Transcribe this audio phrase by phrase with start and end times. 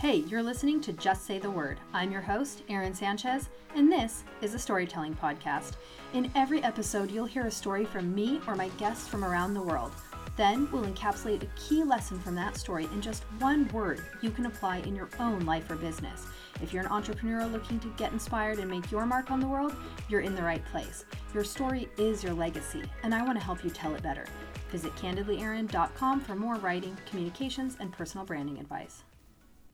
[0.00, 1.80] Hey, you're listening to Just Say the Word.
[1.92, 5.72] I'm your host, Erin Sanchez, and this is a storytelling podcast.
[6.14, 9.60] In every episode, you'll hear a story from me or my guests from around the
[9.60, 9.90] world.
[10.36, 14.46] Then we'll encapsulate a key lesson from that story in just one word you can
[14.46, 16.26] apply in your own life or business.
[16.62, 19.74] If you're an entrepreneur looking to get inspired and make your mark on the world,
[20.08, 21.06] you're in the right place.
[21.34, 24.26] Your story is your legacy, and I want to help you tell it better.
[24.70, 29.02] Visit candidlyerin.com for more writing, communications, and personal branding advice.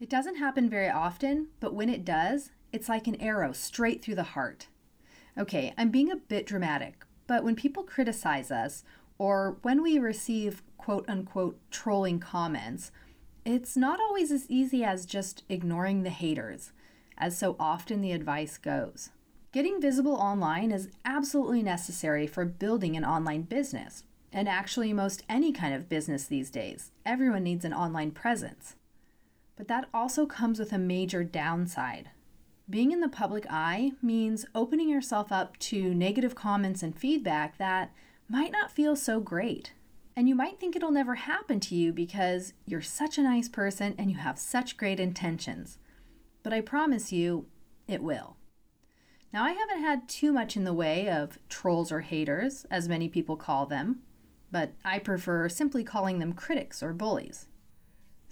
[0.01, 4.17] It doesn't happen very often, but when it does, it's like an arrow straight through
[4.17, 4.67] the heart.
[5.39, 8.85] Okay, I'm being a bit dramatic, but when people criticize us,
[9.19, 12.91] or when we receive quote unquote trolling comments,
[13.45, 16.73] it's not always as easy as just ignoring the haters,
[17.17, 19.11] as so often the advice goes.
[19.53, 25.53] Getting visible online is absolutely necessary for building an online business, and actually, most any
[25.53, 26.91] kind of business these days.
[27.07, 28.75] Everyone needs an online presence.
[29.57, 32.11] But that also comes with a major downside.
[32.69, 37.93] Being in the public eye means opening yourself up to negative comments and feedback that
[38.29, 39.73] might not feel so great.
[40.17, 43.95] And you might think it'll never happen to you because you're such a nice person
[43.99, 45.79] and you have such great intentions.
[46.43, 47.47] But I promise you,
[47.87, 48.37] it will.
[49.33, 53.09] Now, I haven't had too much in the way of trolls or haters, as many
[53.09, 54.01] people call them,
[54.53, 57.47] but I prefer simply calling them critics or bullies.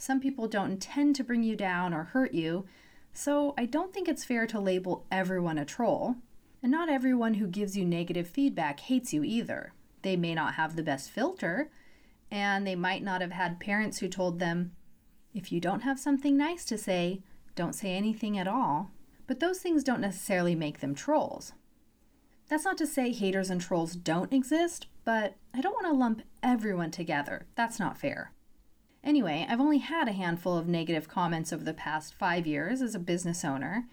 [0.02, 2.66] Some people don't intend to bring you down or hurt you,
[3.12, 6.16] so I don't think it's fair to label everyone a troll.
[6.60, 9.74] And not everyone who gives you negative feedback hates you either.
[10.02, 11.70] They may not have the best filter,
[12.32, 14.72] and they might not have had parents who told them,
[15.34, 17.22] if you don't have something nice to say,
[17.54, 18.90] don't say anything at all.
[19.28, 21.52] But those things don't necessarily make them trolls.
[22.48, 26.22] That's not to say haters and trolls don't exist, but I don't want to lump
[26.42, 27.46] everyone together.
[27.54, 28.32] That's not fair.
[29.04, 32.94] Anyway, I've only had a handful of negative comments over the past five years as
[32.94, 33.86] a business owner,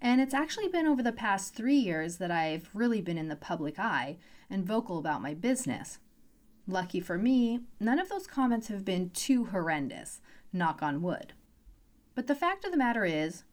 [0.00, 3.36] and it's actually been over the past three years that I've really been in the
[3.36, 4.16] public eye
[4.48, 5.98] and vocal about my business.
[6.66, 10.20] Lucky for me, none of those comments have been too horrendous,
[10.50, 11.34] knock on wood.
[12.14, 13.44] But the fact of the matter is,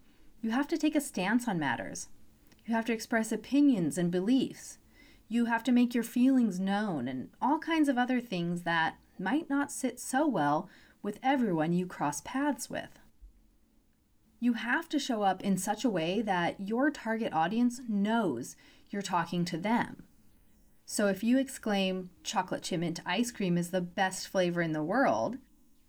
[0.42, 2.08] you have to take a stance on matters.
[2.66, 4.78] You have to express opinions and beliefs.
[5.28, 9.50] You have to make your feelings known and all kinds of other things that might
[9.50, 10.70] not sit so well
[11.02, 13.00] with everyone you cross paths with.
[14.40, 18.56] You have to show up in such a way that your target audience knows
[18.90, 20.04] you're talking to them.
[20.86, 24.84] So if you exclaim, chocolate chip mint ice cream is the best flavor in the
[24.84, 25.38] world,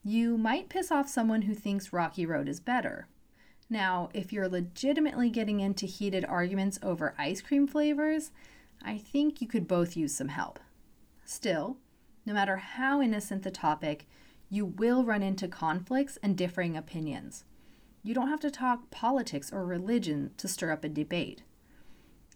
[0.05, 3.09] you might piss off someone who thinks Rocky Road is better.
[3.71, 8.31] Now, if you're legitimately getting into heated arguments over ice cream flavors,
[8.83, 10.61] I think you could both use some help.
[11.25, 11.79] Still,
[12.27, 14.07] no matter how innocent the topic,
[14.53, 17.45] you will run into conflicts and differing opinions.
[18.03, 21.43] You don't have to talk politics or religion to stir up a debate.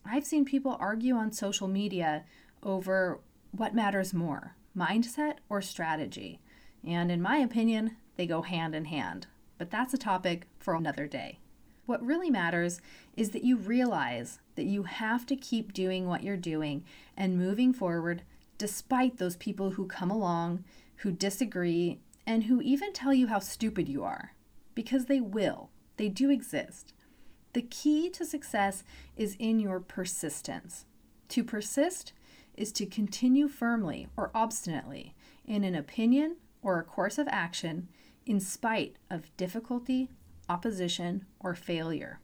[0.03, 2.25] I've seen people argue on social media
[2.63, 6.41] over what matters more mindset or strategy.
[6.83, 9.27] And in my opinion, they go hand in hand.
[9.59, 11.39] But that's a topic for another day.
[11.85, 12.81] What really matters
[13.15, 16.83] is that you realize that you have to keep doing what you're doing
[17.15, 18.23] and moving forward
[18.57, 20.65] despite those people who come along,
[20.97, 24.35] who disagree, and who even tell you how stupid you are.
[24.75, 26.93] Because they will, they do exist.
[27.53, 28.85] The key to success
[29.17, 30.85] is in your persistence.
[31.29, 32.13] To persist
[32.57, 35.15] is to continue firmly or obstinately
[35.47, 37.89] in an opinion or a course of action
[38.27, 40.11] in spite of difficulty,
[40.49, 42.21] opposition, or failure.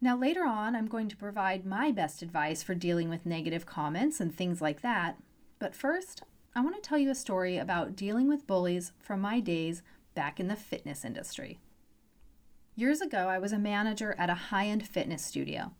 [0.00, 4.20] Now, later on, I'm going to provide my best advice for dealing with negative comments
[4.20, 5.16] and things like that.
[5.58, 6.22] But first,
[6.54, 9.82] I want to tell you a story about dealing with bullies from my days
[10.14, 11.58] back in the fitness industry.
[12.76, 15.72] Years ago, I was a manager at a high end fitness studio.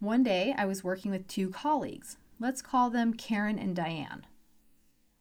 [0.00, 2.18] One day, I was working with two colleagues.
[2.38, 4.26] Let's call them Karen and Diane.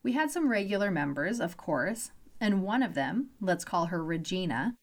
[0.03, 4.76] We had some regular members, of course, and one of them, let's call her Regina,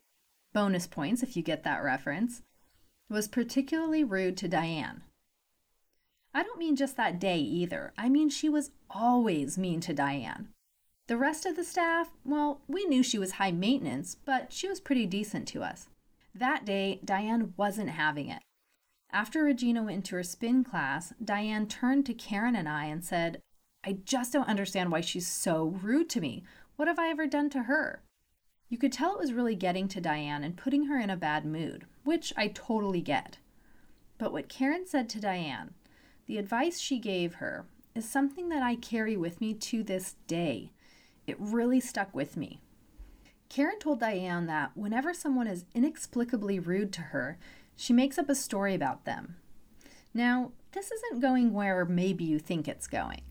[0.55, 2.43] bonus points if you get that reference,
[3.11, 5.03] was particularly rude to Diane.
[6.39, 7.93] I don't mean just that day either.
[7.99, 10.51] I mean, she was always mean to Diane.
[11.09, 14.79] The rest of the staff, well, we knew she was high maintenance, but she was
[14.79, 15.89] pretty decent to us.
[16.33, 18.41] That day, Diane wasn't having it.
[19.11, 23.41] After Regina went into her spin class, Diane turned to Karen and I and said,
[23.83, 26.45] I just don't understand why she's so rude to me.
[26.77, 28.05] What have I ever done to her?
[28.69, 31.45] You could tell it was really getting to Diane and putting her in a bad
[31.45, 33.39] mood, which I totally get.
[34.19, 35.75] But what Karen said to Diane
[36.29, 37.65] the advice she gave her
[37.95, 40.71] is something that I carry with me to this day.
[41.27, 42.61] It really stuck with me.
[43.49, 47.39] Karen told Diane that whenever someone is inexplicably rude to her,
[47.75, 49.37] she makes up a story about them.
[50.13, 53.23] Now, this isn't going where maybe you think it's going.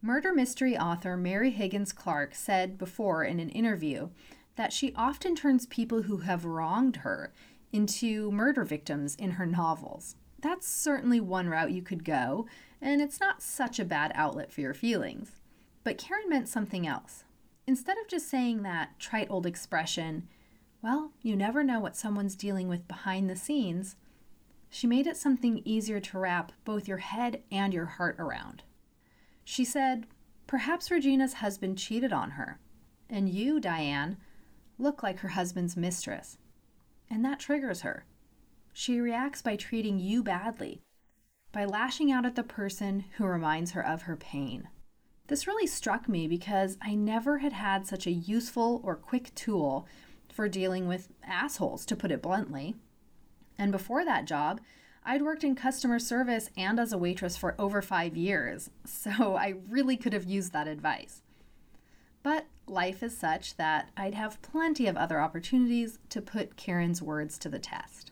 [0.00, 4.08] Murder mystery author Mary Higgins Clark said before in an interview
[4.54, 7.32] that she often turns people who have wronged her
[7.72, 10.14] into murder victims in her novels.
[10.40, 12.46] That's certainly one route you could go,
[12.80, 15.32] and it's not such a bad outlet for your feelings.
[15.84, 17.24] But Karen meant something else.
[17.66, 20.28] Instead of just saying that trite old expression,
[20.82, 23.96] well, you never know what someone's dealing with behind the scenes,
[24.70, 28.62] she made it something easier to wrap both your head and your heart around.
[29.44, 30.06] She said,
[30.46, 32.58] Perhaps Regina's husband cheated on her,
[33.08, 34.16] and you, Diane,
[34.78, 36.38] look like her husband's mistress.
[37.10, 38.04] And that triggers her.
[38.72, 40.82] She reacts by treating you badly,
[41.52, 44.68] by lashing out at the person who reminds her of her pain.
[45.26, 49.86] This really struck me because I never had had such a useful or quick tool
[50.32, 52.76] for dealing with assholes, to put it bluntly.
[53.58, 54.60] And before that job,
[55.04, 59.54] I'd worked in customer service and as a waitress for over five years, so I
[59.68, 61.22] really could have used that advice.
[62.22, 67.38] But life is such that I'd have plenty of other opportunities to put Karen's words
[67.38, 68.09] to the test.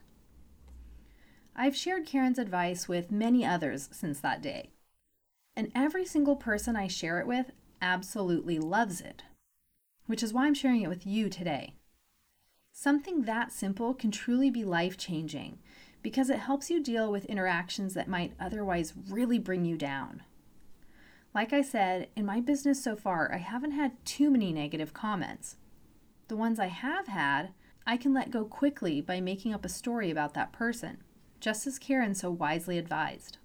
[1.61, 4.71] I've shared Karen's advice with many others since that day,
[5.57, 7.51] and every single person I share it with
[7.83, 9.25] absolutely loves it,
[10.07, 11.75] which is why I'm sharing it with you today.
[12.71, 15.59] Something that simple can truly be life changing
[16.01, 20.23] because it helps you deal with interactions that might otherwise really bring you down.
[21.35, 25.57] Like I said, in my business so far, I haven't had too many negative comments.
[26.29, 27.49] The ones I have had,
[27.85, 30.99] I can let go quickly by making up a story about that person,
[31.41, 33.39] just as Karen so wisely advised.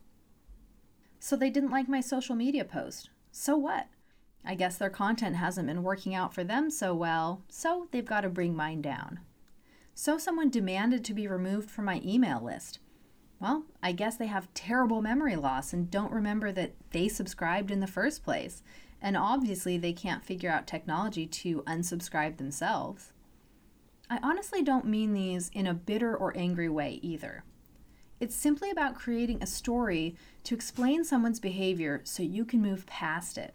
[1.19, 3.10] So they didn't like my social media post.
[3.31, 3.88] So what?
[4.45, 8.22] I guess their content hasn't been working out for them so well, so they've got
[8.22, 9.19] to bring mine down.
[9.95, 12.80] So someone demanded to be removed from my email list.
[13.40, 17.80] Well, I guess they have terrible memory loss and don't remember that they subscribed in
[17.80, 18.63] the first place.
[19.01, 23.12] And obviously, they can't figure out technology to unsubscribe themselves.
[24.10, 27.44] I honestly don't mean these in a bitter or angry way either.
[28.24, 30.16] It's simply about creating a story
[30.46, 33.54] to explain someone's behavior so you can move past it.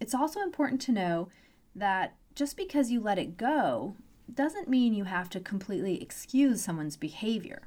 [0.00, 1.28] It's also important to know
[1.74, 3.96] that just because you let it go
[4.32, 7.66] doesn't mean you have to completely excuse someone's behavior.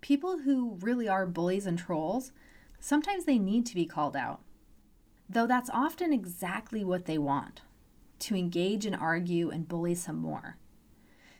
[0.00, 2.32] People who really are bullies and trolls,
[2.80, 4.40] sometimes they need to be called out.
[5.28, 7.60] Though that's often exactly what they want
[8.18, 10.56] to engage and argue and bully some more.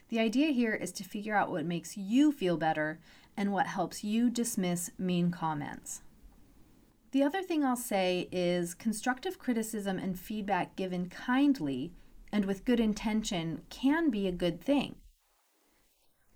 [0.08, 3.00] The idea here is to figure out what makes you feel better
[3.40, 6.02] and what helps you dismiss mean comments.
[7.12, 11.94] The other thing I'll say is constructive criticism and feedback given kindly
[12.30, 14.96] and with good intention can be a good thing.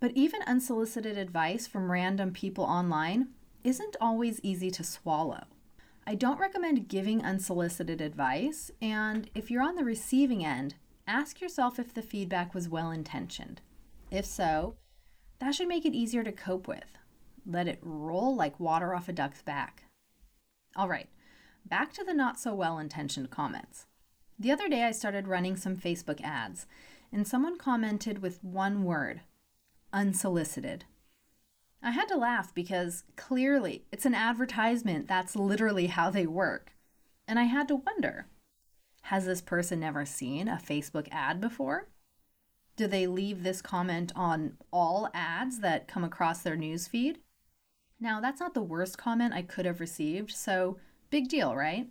[0.00, 3.28] But even unsolicited advice from random people online
[3.64, 5.44] isn't always easy to swallow.
[6.06, 11.78] I don't recommend giving unsolicited advice, and if you're on the receiving end, ask yourself
[11.78, 13.60] if the feedback was well intentioned.
[14.10, 14.76] If so,
[15.38, 16.98] that should make it easier to cope with.
[17.46, 19.84] Let it roll like water off a duck's back.
[20.76, 21.08] All right,
[21.64, 23.86] back to the not so well intentioned comments.
[24.38, 26.66] The other day, I started running some Facebook ads,
[27.12, 29.20] and someone commented with one word
[29.92, 30.84] unsolicited.
[31.80, 35.06] I had to laugh because clearly it's an advertisement.
[35.06, 36.72] That's literally how they work.
[37.28, 38.26] And I had to wonder
[39.08, 41.88] has this person never seen a Facebook ad before?
[42.76, 47.16] Do they leave this comment on all ads that come across their newsfeed?
[48.00, 50.78] Now, that's not the worst comment I could have received, so
[51.10, 51.88] big deal, right?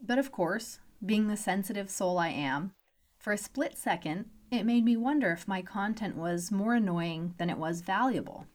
[0.00, 2.72] But of course, being the sensitive soul I am,
[3.18, 7.50] for a split second, it made me wonder if my content was more annoying than
[7.50, 8.46] it was valuable.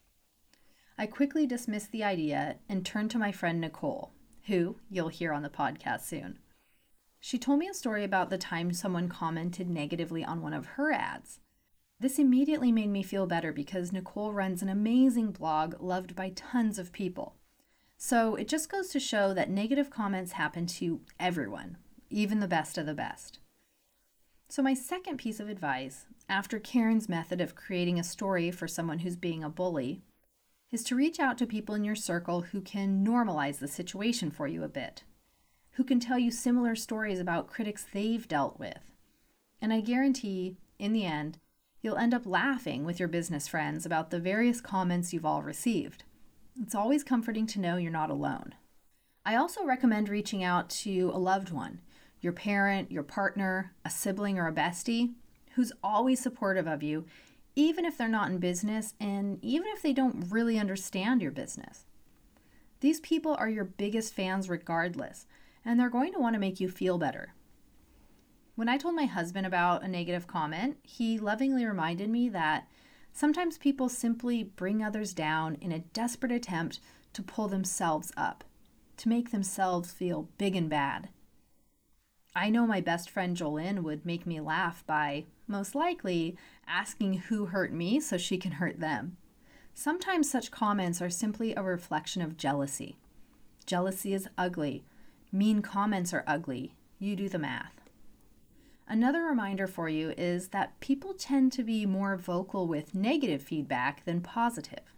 [0.97, 4.11] I quickly dismissed the idea and turned to my friend Nicole,
[4.47, 6.39] who you'll hear on the podcast soon.
[7.19, 10.91] She told me a story about the time someone commented negatively on one of her
[10.91, 11.39] ads.
[11.99, 16.77] This immediately made me feel better because Nicole runs an amazing blog loved by tons
[16.77, 17.35] of people.
[17.97, 21.77] So it just goes to show that negative comments happen to everyone,
[22.09, 23.39] even the best of the best.
[24.49, 28.99] So, my second piece of advice, after Karen's method of creating a story for someone
[28.99, 30.03] who's being a bully,
[30.71, 34.47] is to reach out to people in your circle who can normalize the situation for
[34.47, 35.03] you a bit,
[35.77, 38.91] who can tell you similar stories about critics they've dealt with.
[39.61, 41.37] And I guarantee, in the end,
[41.83, 46.03] you'll end up laughing with your business friends about the various comments you've all received.
[46.59, 48.55] It's always comforting to know you're not alone.
[49.23, 51.81] I also recommend reaching out to a loved one
[52.19, 55.13] your parent, your partner, a sibling, or a bestie
[55.53, 57.05] who's always supportive of you,
[57.55, 61.85] even if they're not in business and even if they don't really understand your business.
[62.79, 65.27] These people are your biggest fans regardless,
[65.67, 67.33] and they're going to want to make you feel better.
[68.55, 72.67] When I told my husband about a negative comment, he lovingly reminded me that
[73.11, 76.79] sometimes people simply bring others down in a desperate attempt
[77.11, 78.45] to pull themselves up,
[78.95, 81.09] to make themselves feel big and bad.
[82.33, 87.47] I know my best friend Jolene would make me laugh by, most likely, asking who
[87.47, 89.17] hurt me so she can hurt them.
[89.73, 92.95] Sometimes such comments are simply a reflection of jealousy.
[93.65, 94.85] Jealousy is ugly.
[95.31, 96.75] Mean comments are ugly.
[96.99, 97.81] You do the math.
[98.87, 104.05] Another reminder for you is that people tend to be more vocal with negative feedback
[104.05, 104.93] than positive.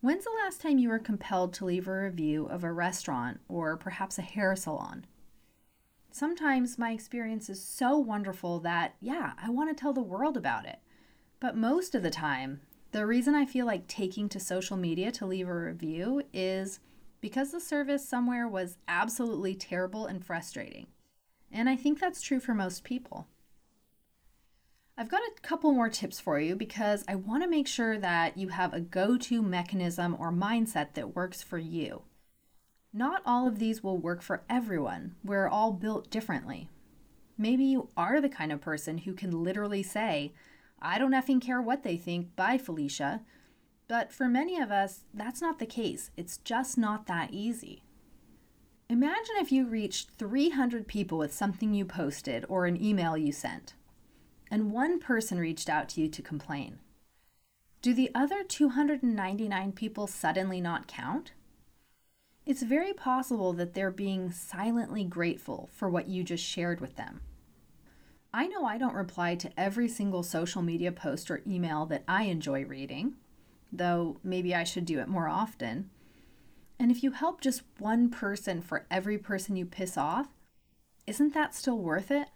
[0.00, 3.76] When's the last time you were compelled to leave a review of a restaurant or
[3.76, 5.04] perhaps a hair salon?
[6.10, 10.64] Sometimes my experience is so wonderful that, yeah, I want to tell the world about
[10.64, 10.78] it.
[11.40, 12.60] But most of the time,
[12.92, 16.80] the reason I feel like taking to social media to leave a review is
[17.20, 20.86] because the service somewhere was absolutely terrible and frustrating.
[21.50, 23.26] And I think that's true for most people.
[24.96, 28.36] I've got a couple more tips for you because I want to make sure that
[28.36, 32.02] you have a go to mechanism or mindset that works for you.
[32.92, 35.14] Not all of these will work for everyone.
[35.22, 36.68] We're all built differently.
[37.36, 40.32] Maybe you are the kind of person who can literally say,
[40.82, 43.22] I don't effing care what they think, bye, Felicia.
[43.88, 46.10] But for many of us, that's not the case.
[46.16, 47.82] It's just not that easy.
[48.88, 53.74] Imagine if you reached 300 people with something you posted or an email you sent,
[54.50, 56.78] and one person reached out to you to complain.
[57.82, 61.32] Do the other 299 people suddenly not count?
[62.48, 67.20] it's very possible that they're being silently grateful for what you just shared with them.
[68.32, 72.22] I know I don't reply to every single social media post or email that I
[72.22, 73.16] enjoy reading,
[73.72, 75.90] though maybe I should do it more often.
[76.78, 80.28] And if you help just one person for every person you piss off,
[81.06, 82.28] isn't that still worth it?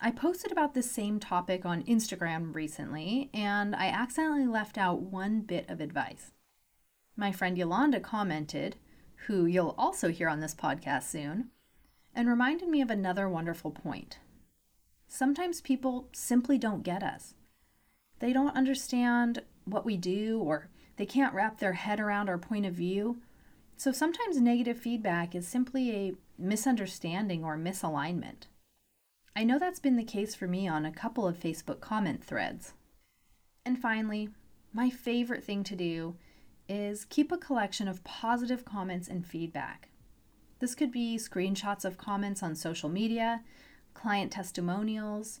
[0.00, 5.42] I posted about this same topic on Instagram recently, and I accidentally left out one
[5.42, 6.32] bit of advice.
[7.16, 8.76] My friend Yolanda commented,
[9.26, 11.50] who you'll also hear on this podcast soon,
[12.14, 14.18] and reminded me of another wonderful point.
[15.06, 17.34] Sometimes people simply don't get us.
[18.20, 22.66] They don't understand what we do, or they can't wrap their head around our point
[22.66, 23.18] of view.
[23.76, 28.46] So sometimes negative feedback is simply a misunderstanding or misalignment.
[29.34, 32.74] I know that's been the case for me on a couple of Facebook comment threads.
[33.64, 34.30] And finally,
[34.72, 36.16] my favorite thing to do
[36.68, 39.88] is keep a collection of positive comments and feedback.
[40.58, 43.42] This could be screenshots of comments on social media,
[43.94, 45.40] client testimonials,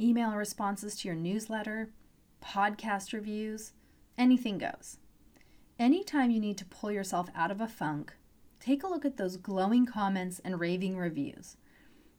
[0.00, 1.90] email responses to your newsletter,
[2.44, 3.72] podcast reviews,
[4.18, 4.98] anything goes.
[5.78, 8.14] Anytime you need to pull yourself out of a funk,
[8.60, 11.56] take a look at those glowing comments and raving reviews.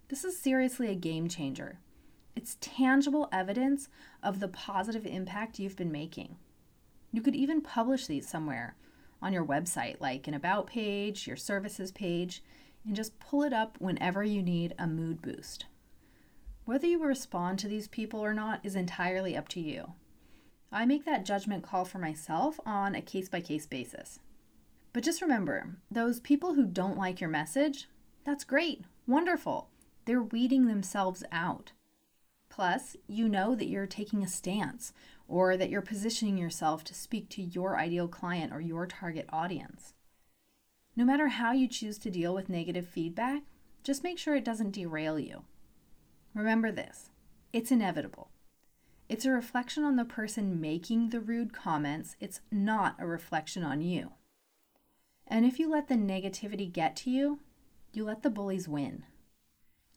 [0.10, 1.79] This is seriously a game changer.
[2.36, 3.88] It's tangible evidence
[4.22, 6.36] of the positive impact you've been making.
[7.13, 8.75] You could even publish these somewhere
[9.22, 12.44] on your website, like an About page, your services page,
[12.86, 15.65] and just pull it up whenever you need a mood boost.
[16.65, 19.94] Whether you respond to these people or not is entirely up to you.
[20.72, 24.19] I make that judgment call for myself on a case by case basis.
[24.93, 27.88] But just remember those people who don't like your message,
[28.24, 29.69] that's great, wonderful.
[30.05, 31.74] They're weeding themselves out.
[32.50, 34.93] Plus, you know that you're taking a stance
[35.27, 39.93] or that you're positioning yourself to speak to your ideal client or your target audience.
[40.95, 43.43] No matter how you choose to deal with negative feedback,
[43.84, 45.43] just make sure it doesn't derail you.
[46.34, 47.10] Remember this
[47.51, 48.29] it's inevitable.
[49.08, 53.82] It's a reflection on the person making the rude comments, it's not a reflection on
[53.82, 54.14] you.
[55.28, 57.40] And if you let the negativity get to you,
[57.94, 59.04] you let the bullies win.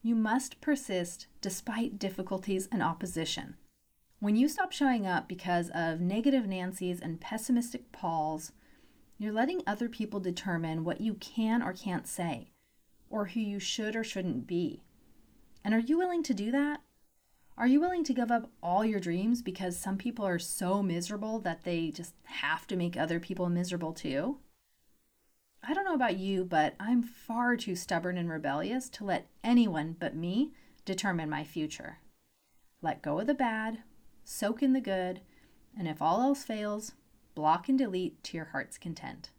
[0.03, 3.57] You must persist despite difficulties and opposition.
[4.21, 8.53] When you stop showing up because of negative Nancy's and pessimistic Paul's,
[9.17, 12.53] you're letting other people determine what you can or can't say,
[13.11, 14.83] or who you should or shouldn't be.
[15.65, 16.81] And are you willing to do that?
[17.59, 21.41] Are you willing to give up all your dreams because some people are so miserable
[21.41, 24.38] that they just have to make other people miserable too?
[25.67, 29.97] I don't know about you, but I'm far too stubborn and rebellious to let anyone
[29.99, 30.53] but me
[30.85, 31.99] determine my future.
[32.81, 33.79] Let go of the bad,
[34.23, 35.21] soak in the good,
[35.77, 36.93] and if all else fails,
[37.35, 39.31] block and delete to your heart's content.